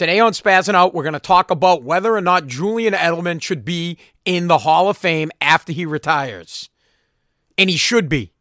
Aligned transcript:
Today 0.00 0.18
on 0.18 0.32
Spazzing 0.32 0.72
Out, 0.72 0.94
we're 0.94 1.02
going 1.02 1.12
to 1.12 1.20
talk 1.20 1.50
about 1.50 1.82
whether 1.82 2.16
or 2.16 2.22
not 2.22 2.46
Julian 2.46 2.94
Edelman 2.94 3.42
should 3.42 3.66
be 3.66 3.98
in 4.24 4.46
the 4.46 4.56
Hall 4.56 4.88
of 4.88 4.96
Fame 4.96 5.30
after 5.42 5.74
he 5.74 5.84
retires. 5.84 6.70
And 7.58 7.68
he 7.68 7.76
should 7.76 8.08
be, 8.08 8.32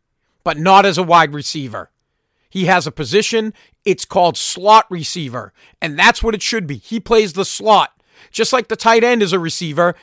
but 0.45 0.57
not 0.57 0.85
as 0.85 0.97
a 0.97 1.03
wide 1.03 1.33
receiver. 1.33 1.91
He 2.49 2.67
has 2.67 2.87
a 2.87 2.93
position, 2.93 3.53
it's 3.83 4.05
called 4.05 4.37
slot 4.37 4.85
receiver, 4.89 5.51
and 5.81 5.99
that's 5.99 6.23
what 6.23 6.33
it 6.33 6.41
should 6.41 6.65
be. 6.65 6.77
He 6.77 6.97
plays 6.97 7.33
the 7.33 7.43
slot, 7.43 7.91
just 8.32 8.54
like 8.54 8.70
the 8.70 8.78
tight 8.78 9.04
end 9.04 9.21
is 9.21 9.34
a 9.34 9.38
receiver, 9.38 9.96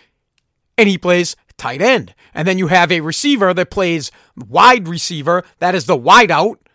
and 0.77 0.91
he 0.91 0.98
plays 0.98 1.36
tight 1.57 1.80
end. 1.80 2.14
And 2.34 2.46
then 2.46 2.59
you 2.59 2.66
have 2.66 2.93
a 2.93 3.00
receiver 3.00 3.54
that 3.54 3.70
plays 3.70 4.11
wide 4.36 4.88
receiver, 4.88 5.43
that 5.61 5.75
is 5.75 5.86
the 5.86 5.96
wide 5.96 6.30
out, 6.30 6.65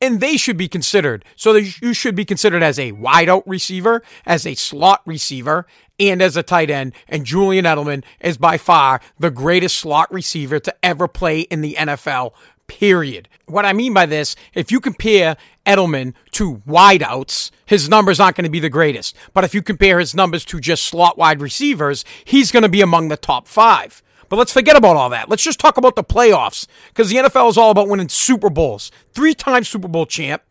and 0.00 0.20
they 0.20 0.36
should 0.36 0.56
be 0.56 0.68
considered. 0.68 1.24
So 1.36 1.54
you 1.54 1.92
should 1.92 2.14
be 2.14 2.24
considered 2.24 2.62
as 2.62 2.78
a 2.78 2.92
wideout 2.92 3.42
receiver, 3.46 4.02
as 4.24 4.46
a 4.46 4.54
slot 4.54 5.02
receiver, 5.04 5.66
and 5.98 6.22
as 6.22 6.36
a 6.36 6.42
tight 6.42 6.70
end. 6.70 6.94
And 7.08 7.26
Julian 7.26 7.66
Edelman 7.66 8.02
is 8.20 8.38
by 8.38 8.56
far 8.56 9.00
the 9.18 9.30
greatest 9.30 9.78
slot 9.78 10.12
receiver 10.12 10.58
to 10.58 10.74
ever 10.82 11.06
play 11.06 11.40
in 11.40 11.60
the 11.60 11.74
NFL. 11.78 12.32
Period. 12.66 13.28
What 13.46 13.66
I 13.66 13.72
mean 13.72 13.92
by 13.92 14.06
this, 14.06 14.36
if 14.54 14.70
you 14.70 14.80
compare 14.80 15.36
Edelman 15.66 16.14
to 16.32 16.56
wideouts, 16.66 17.50
his 17.66 17.88
numbers 17.88 18.20
aren't 18.20 18.36
going 18.36 18.44
to 18.44 18.50
be 18.50 18.60
the 18.60 18.68
greatest. 18.68 19.16
But 19.34 19.44
if 19.44 19.54
you 19.54 19.62
compare 19.62 19.98
his 19.98 20.14
numbers 20.14 20.44
to 20.46 20.60
just 20.60 20.84
slot 20.84 21.18
wide 21.18 21.42
receivers, 21.42 22.04
he's 22.24 22.52
going 22.52 22.62
to 22.62 22.68
be 22.68 22.80
among 22.80 23.08
the 23.08 23.16
top 23.16 23.48
five. 23.48 24.02
But 24.30 24.36
let's 24.36 24.52
forget 24.52 24.76
about 24.76 24.96
all 24.96 25.10
that. 25.10 25.28
Let's 25.28 25.42
just 25.42 25.58
talk 25.58 25.76
about 25.76 25.96
the 25.96 26.04
playoffs 26.04 26.66
because 26.88 27.10
the 27.10 27.16
NFL 27.16 27.50
is 27.50 27.58
all 27.58 27.72
about 27.72 27.88
winning 27.88 28.08
Super 28.08 28.48
Bowls. 28.48 28.92
Three 29.12 29.34
time 29.34 29.64
Super 29.64 29.88
Bowl 29.88 30.06
champ, 30.06 30.42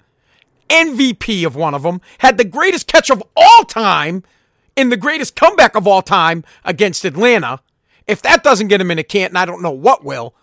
MVP 0.70 1.46
of 1.48 1.56
one 1.56 1.74
of 1.74 1.82
them, 1.82 2.02
had 2.20 2.38
the 2.38 2.44
greatest 2.44 2.88
catch 2.88 3.10
of 3.10 3.24
all 3.38 3.64
time 3.64 4.24
in 4.76 4.90
the 4.90 4.98
greatest 4.98 5.36
comeback 5.36 5.76
of 5.76 5.88
all 5.88 6.02
time 6.02 6.44
against 6.66 7.06
Atlanta. 7.06 7.62
If 8.06 8.22
that 8.24 8.44
doesn't 8.44 8.68
get 8.68 8.82
him 8.82 8.92
in 8.92 9.00
a 9.00 9.04
Canton, 9.04 9.38
I 9.38 9.46
don't 9.46 9.62
know 9.62 9.72
what 9.72 10.04
will. 10.04 10.36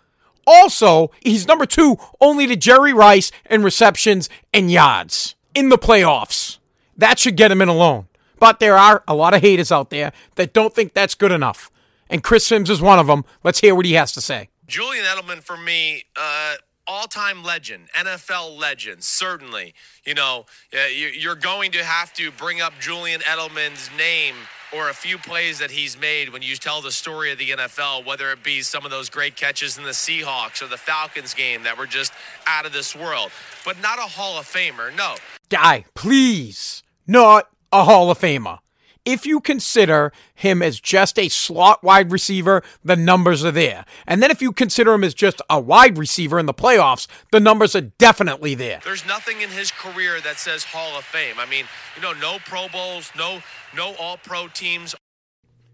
Also, 0.47 1.11
he's 1.21 1.47
number 1.47 1.67
two 1.67 1.97
only 2.19 2.47
to 2.47 2.55
Jerry 2.55 2.93
Rice 2.93 3.31
in 3.49 3.61
receptions 3.61 4.29
and 4.51 4.71
yards 4.71 5.35
in 5.53 5.69
the 5.69 5.77
playoffs. 5.77 6.57
That 6.97 7.19
should 7.19 7.37
get 7.37 7.51
him 7.51 7.61
in 7.61 7.69
alone. 7.69 8.07
But 8.39 8.59
there 8.59 8.77
are 8.77 9.03
a 9.07 9.13
lot 9.13 9.35
of 9.35 9.41
haters 9.41 9.71
out 9.71 9.91
there 9.91 10.11
that 10.35 10.53
don't 10.53 10.73
think 10.73 10.93
that's 10.93 11.13
good 11.13 11.31
enough 11.31 11.69
and 12.09 12.23
Chris 12.23 12.45
Sims 12.45 12.69
is 12.69 12.81
one 12.81 12.99
of 12.99 13.07
them. 13.07 13.25
Let's 13.43 13.59
hear 13.59 13.75
what 13.75 13.85
he 13.85 13.93
has 13.93 14.11
to 14.13 14.21
say. 14.21 14.49
Julian 14.67 15.05
Edelman, 15.05 15.41
for 15.41 15.57
me, 15.57 16.03
uh, 16.15 16.55
all-time 16.87 17.43
legend, 17.43 17.87
NFL 17.95 18.57
legend, 18.57 19.03
certainly. 19.03 19.73
You 20.05 20.13
know, 20.13 20.45
you're 20.93 21.35
going 21.35 21.71
to 21.71 21.83
have 21.83 22.13
to 22.13 22.31
bring 22.31 22.61
up 22.61 22.73
Julian 22.79 23.21
Edelman's 23.21 23.89
name 23.97 24.35
or 24.75 24.89
a 24.89 24.93
few 24.93 25.17
plays 25.17 25.59
that 25.59 25.71
he's 25.71 25.99
made 25.99 26.29
when 26.29 26.41
you 26.41 26.55
tell 26.55 26.81
the 26.81 26.91
story 26.91 27.31
of 27.31 27.37
the 27.37 27.51
NFL, 27.51 28.05
whether 28.05 28.31
it 28.31 28.43
be 28.43 28.61
some 28.61 28.83
of 28.83 28.91
those 28.91 29.09
great 29.09 29.35
catches 29.35 29.77
in 29.77 29.83
the 29.83 29.91
Seahawks 29.91 30.61
or 30.61 30.67
the 30.67 30.77
Falcons 30.77 31.33
game 31.33 31.63
that 31.63 31.77
were 31.77 31.85
just 31.85 32.11
out 32.45 32.65
of 32.65 32.73
this 32.73 32.95
world. 32.95 33.31
But 33.63 33.81
not 33.81 33.99
a 33.99 34.03
Hall 34.03 34.37
of 34.37 34.45
Famer, 34.45 34.95
no. 34.95 35.15
Guy, 35.49 35.85
please, 35.93 36.83
not 37.05 37.47
a 37.71 37.83
Hall 37.83 38.11
of 38.11 38.19
Famer 38.19 38.59
if 39.07 39.25
you 39.25 39.39
consider 39.39 40.11
him 40.35 40.61
as 40.61 40.81
just 40.81 41.17
a 41.17 41.29
slot 41.29 41.81
wide 41.81 42.11
receiver, 42.11 42.61
the 42.83 42.97
numbers 42.97 43.45
are 43.45 43.51
there. 43.51 43.85
And 44.05 44.21
then 44.21 44.31
if 44.31 44.41
you 44.41 44.51
consider 44.51 44.93
him 44.93 45.03
as 45.05 45.13
just 45.13 45.41
a 45.49 45.61
wide 45.61 45.97
receiver 45.97 46.37
in 46.37 46.45
the 46.45 46.53
playoffs, 46.53 47.07
the 47.31 47.39
numbers 47.39 47.73
are 47.73 47.81
definitely 47.81 48.53
there. 48.53 48.81
There's 48.83 49.07
nothing 49.07 49.39
in 49.39 49.49
his 49.49 49.71
career 49.71 50.19
that 50.25 50.39
says 50.39 50.65
Hall 50.65 50.97
of 50.97 51.05
Fame. 51.05 51.35
I 51.39 51.45
mean, 51.45 51.63
you 51.95 52.01
know, 52.01 52.11
no 52.19 52.39
Pro 52.45 52.67
Bowls, 52.67 53.09
no 53.17 53.41
no 53.75 53.95
all 53.97 54.17
pro 54.17 54.49
teams, 54.49 54.93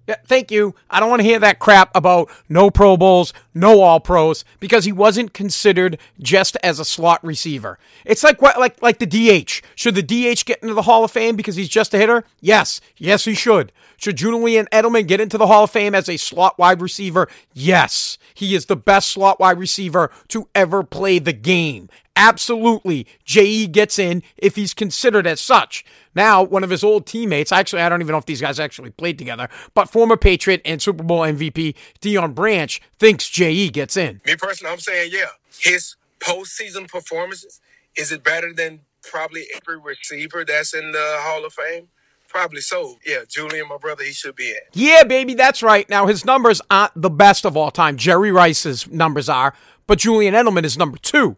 yeah, 0.08 0.18
thank 0.26 0.52
you. 0.52 0.76
I 0.90 1.00
don't 1.00 1.09
want 1.09 1.22
to 1.22 1.28
hear 1.28 1.40
that 1.40 1.59
crap 1.59 1.90
about 1.96 2.30
no 2.50 2.70
Pro 2.70 2.98
Bowls, 2.98 3.34
no 3.54 3.82
All 3.82 4.02
Pros, 4.02 4.44
because 4.59 4.84
he 4.84 4.92
wasn't 4.92 5.34
considered 5.34 5.97
just 6.19 6.58
as 6.62 6.78
a 6.80 6.86
slot 6.86 7.24
receiver. 7.24 7.80
It's 8.03 8.24
like 8.24 8.41
what, 8.41 8.59
like 8.59 8.81
like 8.81 9.00
the 9.00 9.06
DH. 9.06 9.62
Should 9.75 9.96
the 9.96 10.03
DH 10.03 10.44
get 10.46 10.62
into 10.62 10.74
the 10.74 10.81
Hall 10.81 11.06
of 11.06 11.12
Fame 11.12 11.38
because 11.38 11.56
he's 11.56 11.69
just 11.69 11.94
a 11.94 11.97
hitter? 11.97 12.25
Yes, 12.41 12.81
yes, 12.97 13.24
he 13.24 13.34
should. 13.34 13.72
Should 13.96 14.18
Julian 14.18 14.68
Edelman 14.74 15.08
get 15.08 15.22
into 15.22 15.38
the 15.38 15.47
Hall 15.47 15.64
of 15.64 15.72
Fame 15.72 15.96
as 15.96 16.09
a 16.09 16.18
slot 16.18 16.59
wide 16.59 16.81
receiver? 16.81 17.30
Yes, 17.53 18.18
he 18.34 18.56
is 18.56 18.66
the 18.66 18.75
best 18.75 19.09
slot 19.09 19.40
wide 19.40 19.58
receiver 19.58 20.12
to 20.28 20.50
ever 20.53 20.84
play 20.84 21.20
the 21.20 21.31
game. 21.31 21.90
Absolutely, 22.16 23.07
JE 23.25 23.68
gets 23.68 23.97
in 23.97 24.22
if 24.38 24.56
he's 24.56 24.74
considered 24.74 25.25
as 25.25 25.41
such. 25.41 25.84
Now, 26.13 26.44
one 26.44 26.63
of 26.63 26.69
his 26.69 26.84
old 26.84 27.07
teammates, 27.07 27.51
actually, 27.51 27.81
I 27.81 27.90
don't 27.90 28.01
even 28.01 28.12
know 28.12 28.19
if 28.19 28.28
these 28.28 28.41
guys 28.41 28.59
actually 28.59 28.91
played 28.91 29.18
together, 29.18 29.50
but 29.74 29.90
former 29.90 30.16
Patriot 30.16 30.62
and 30.63 30.79
Super 30.79 31.03
Bowl 31.03 31.22
MVP 31.22 31.75
Deion 32.02 32.35
Branch 32.35 32.79
thinks 33.00 33.28
JE 33.29 33.69
gets 33.69 33.97
in. 33.97 34.22
Me 34.25 34.35
personally, 34.35 34.72
I'm 34.72 34.79
saying, 34.79 35.09
yeah. 35.12 35.25
His 35.59 35.96
postseason 36.19 36.88
performances, 36.88 37.59
is 37.97 38.12
it 38.12 38.23
better 38.23 38.53
than 38.53 38.81
probably 39.02 39.46
every 39.56 39.79
receiver 39.79 40.46
that's 40.46 40.75
in 40.75 40.91
the 40.91 41.16
Hall 41.19 41.46
of 41.46 41.53
Fame? 41.53 41.88
Probably 42.28 42.62
so. 42.62 42.97
Yeah, 43.06 43.19
Julian, 43.28 43.68
my 43.69 43.78
brother, 43.78 44.03
he 44.03 44.12
should 44.12 44.35
be 44.35 44.50
in. 44.50 44.57
Yeah, 44.73 45.03
baby, 45.03 45.34
that's 45.34 45.63
right. 45.63 45.90
Now, 45.90 46.06
his 46.06 46.25
numbers 46.25 46.62
aren't 46.69 46.94
the 46.96 47.09
best 47.09 47.44
of 47.44 47.57
all 47.57 47.72
time. 47.72 47.97
Jerry 47.97 48.31
Rice's 48.31 48.88
numbers 48.90 49.29
are, 49.29 49.56
but 49.88 50.00
Julian 50.00 50.35
Edelman 50.35 50.63
is 50.63 50.78
number 50.78 50.97
two 50.97 51.38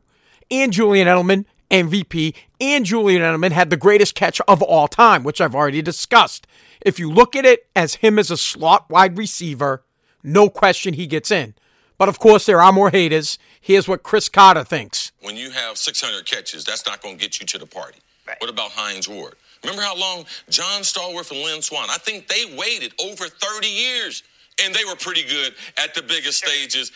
and 0.52 0.72
Julian 0.72 1.08
Edelman, 1.08 1.46
MVP, 1.72 2.36
and 2.62 2.86
Julian 2.86 3.22
Edelman 3.22 3.52
had 3.52 3.70
the 3.70 3.78
greatest 3.78 4.16
catch 4.16 4.40
of 4.48 4.62
all 4.62 4.88
time, 4.88 5.24
which 5.24 5.42
I've 5.42 5.56
already 5.56 5.82
discussed. 5.82 6.48
If 6.82 7.00
you 7.00 7.12
look 7.12 7.36
at 7.36 7.46
it 7.46 7.68
as 7.76 7.96
him 7.96 8.20
as 8.20 8.30
a 8.30 8.38
slot 8.38 8.90
wide 8.90 9.18
receiver, 9.18 9.84
no 10.24 10.50
question 10.50 10.94
he 10.94 11.08
gets 11.08 11.32
in. 11.32 11.56
But 11.98 12.10
of 12.10 12.20
course, 12.20 12.46
there 12.46 12.62
are 12.62 12.74
more 12.74 12.90
haters. 12.90 13.40
Here's 13.62 13.88
what 13.88 14.04
Cris 14.04 14.30
Carter 14.30 14.64
thinks. 14.64 15.12
When 15.22 15.38
you 15.38 15.50
have 15.52 15.78
600 15.78 16.26
catches, 16.26 16.66
that's 16.66 16.86
not 16.86 17.02
going 17.02 17.18
to 17.18 17.22
get 17.22 17.40
you 17.40 17.46
to 17.48 17.58
the 17.58 17.66
party. 17.66 18.00
Right. 18.28 18.38
What 18.42 18.50
about 18.50 18.72
Hines 18.72 19.08
Ward? 19.08 19.36
Remember 19.64 19.82
how 19.82 19.96
long 19.96 20.26
John 20.50 20.82
Stallworth 20.82 21.32
and 21.32 21.42
Lynn 21.42 21.62
Swann, 21.62 21.90
I 21.90 21.98
think 21.98 22.28
they 22.28 22.56
waited 22.58 22.94
over 23.02 23.28
30 23.28 23.68
years, 23.68 24.24
and 24.64 24.74
they 24.74 24.84
were 24.86 24.96
pretty 24.96 25.24
good 25.24 25.54
at 25.78 25.96
the 25.96 26.02
biggest 26.02 26.46
stages, 26.46 26.92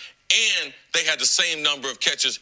and 0.64 0.74
they 0.94 1.04
had 1.04 1.20
the 1.20 1.26
same 1.26 1.64
number 1.64 1.90
of 1.90 2.00
catches 2.00 2.40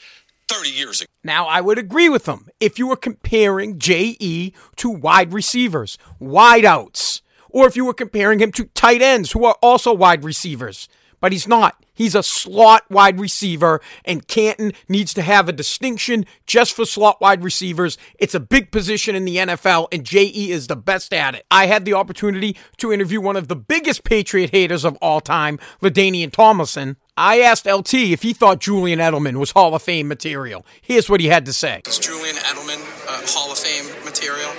30 0.49 0.69
years 0.69 1.01
ago. 1.01 1.07
Now, 1.23 1.45
I 1.47 1.61
would 1.61 1.77
agree 1.77 2.09
with 2.09 2.25
them 2.25 2.47
if 2.59 2.79
you 2.79 2.87
were 2.87 2.95
comparing 2.95 3.79
JE 3.79 4.53
to 4.77 4.89
wide 4.89 5.33
receivers, 5.33 5.97
wideouts, 6.21 7.21
or 7.49 7.67
if 7.67 7.75
you 7.75 7.85
were 7.85 7.93
comparing 7.93 8.39
him 8.39 8.51
to 8.53 8.65
tight 8.65 9.01
ends 9.01 9.31
who 9.31 9.45
are 9.45 9.57
also 9.61 9.93
wide 9.93 10.23
receivers. 10.23 10.87
But 11.19 11.31
he's 11.31 11.47
not. 11.47 11.83
He's 11.97 12.13
a 12.13 12.21
slot 12.21 12.83
wide 12.91 13.19
receiver, 13.19 13.81
and 14.05 14.27
Canton 14.27 14.73
needs 14.87 15.15
to 15.15 15.23
have 15.23 15.49
a 15.49 15.51
distinction 15.51 16.27
just 16.45 16.75
for 16.75 16.85
slot 16.85 17.19
wide 17.19 17.43
receivers. 17.43 17.97
It's 18.19 18.35
a 18.35 18.39
big 18.39 18.71
position 18.71 19.15
in 19.15 19.25
the 19.25 19.37
NFL, 19.37 19.87
and 19.91 20.05
JE 20.05 20.51
is 20.51 20.67
the 20.67 20.75
best 20.75 21.11
at 21.11 21.33
it. 21.33 21.43
I 21.49 21.65
had 21.65 21.85
the 21.85 21.95
opportunity 21.95 22.55
to 22.77 22.93
interview 22.93 23.19
one 23.19 23.35
of 23.35 23.47
the 23.47 23.55
biggest 23.55 24.03
Patriot 24.03 24.51
haters 24.51 24.85
of 24.85 24.95
all 25.01 25.19
time, 25.19 25.57
LaDainian 25.81 26.31
Tomlinson. 26.31 26.97
I 27.17 27.39
asked 27.39 27.65
LT 27.65 27.95
if 27.95 28.21
he 28.21 28.33
thought 28.33 28.59
Julian 28.59 28.99
Edelman 28.99 29.37
was 29.37 29.49
Hall 29.49 29.73
of 29.73 29.81
Fame 29.81 30.07
material. 30.07 30.67
Here's 30.83 31.09
what 31.09 31.19
he 31.19 31.27
had 31.27 31.47
to 31.47 31.53
say. 31.53 31.81
Is 31.87 31.97
Julian 31.97 32.35
Edelman 32.35 32.77
uh, 33.07 33.25
Hall 33.25 33.51
of 33.51 33.57
Fame 33.57 33.87
material? 34.05 34.51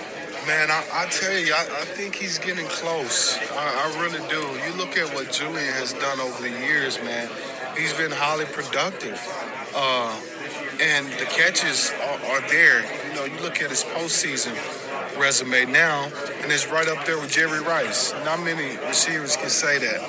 Man, 0.48 0.70
I, 0.70 0.82
I 0.94 1.06
tell 1.10 1.36
you, 1.36 1.52
I, 1.52 1.60
I, 1.60 1.84
think 1.84 2.14
he's 2.14 2.38
getting 2.38 2.64
close. 2.68 3.36
I, 3.52 3.92
I, 3.92 4.00
really 4.02 4.26
do. 4.30 4.40
You 4.66 4.72
look 4.78 4.96
at 4.96 5.14
what 5.14 5.30
Julian 5.30 5.74
has 5.74 5.92
done 5.92 6.18
over 6.20 6.40
the 6.40 6.48
years, 6.48 6.98
man. 7.02 7.28
He's 7.76 7.92
been 7.92 8.10
highly 8.10 8.46
productive. 8.46 9.20
Uh, 9.74 10.18
and 10.80 11.06
the 11.20 11.26
catches 11.26 11.92
are, 12.00 12.18
are, 12.30 12.48
there. 12.48 12.80
You 12.80 13.14
know, 13.14 13.24
you 13.26 13.38
look 13.42 13.60
at 13.60 13.68
his 13.68 13.84
postseason 13.84 14.56
resume 15.20 15.66
now, 15.66 16.10
and 16.42 16.50
it's 16.50 16.66
right 16.72 16.88
up 16.88 17.04
there 17.04 17.18
with 17.18 17.30
Jerry 17.30 17.60
Rice. 17.60 18.14
Not 18.24 18.42
many 18.42 18.78
receivers 18.86 19.36
can 19.36 19.50
say 19.50 19.76
that. 19.76 20.00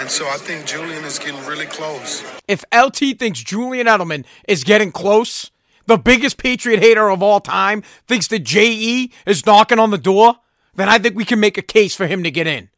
And 0.00 0.10
so 0.10 0.26
I 0.26 0.38
think 0.38 0.66
Julian 0.66 1.04
is 1.04 1.20
getting 1.20 1.44
really 1.46 1.66
close. 1.66 2.24
If 2.48 2.64
LT 2.74 3.16
thinks 3.16 3.40
Julian 3.44 3.86
Edelman 3.86 4.24
is 4.48 4.64
getting 4.64 4.90
close, 4.90 5.52
the 5.88 5.96
biggest 5.98 6.36
Patriot 6.36 6.80
hater 6.80 7.10
of 7.10 7.22
all 7.22 7.40
time 7.40 7.82
thinks 8.06 8.28
that 8.28 8.40
JE 8.40 9.10
is 9.26 9.46
knocking 9.46 9.78
on 9.78 9.90
the 9.90 9.98
door, 9.98 10.36
then 10.74 10.88
I 10.88 10.98
think 10.98 11.16
we 11.16 11.24
can 11.24 11.40
make 11.40 11.56
a 11.56 11.62
case 11.62 11.96
for 11.96 12.06
him 12.06 12.22
to 12.22 12.30
get 12.30 12.46
in. 12.46 12.68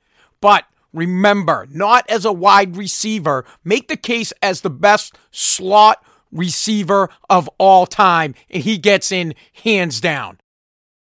But 0.40 0.64
remember, 0.92 1.66
not 1.70 2.08
as 2.08 2.24
a 2.24 2.32
wide 2.32 2.76
receiver, 2.76 3.44
make 3.64 3.88
the 3.88 3.96
case 3.96 4.32
as 4.40 4.60
the 4.60 4.70
best 4.70 5.18
slot 5.32 6.02
receiver 6.30 7.10
of 7.28 7.50
all 7.58 7.84
time, 7.84 8.36
and 8.48 8.62
he 8.62 8.78
gets 8.78 9.10
in 9.10 9.34
hands 9.64 10.00
down. 10.00 10.38